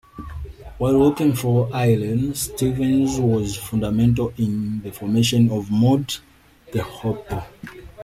[0.79, 6.21] While working for Island, Stevens was fundamental in the formation of Mott
[6.73, 7.45] the Hoople.